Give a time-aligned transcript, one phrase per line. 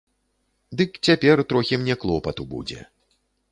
[0.81, 2.79] Дык цяпер трохі мне клопату будзе.